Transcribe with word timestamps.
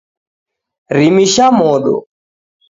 Rimisha 0.97 1.45
modo 1.51 1.93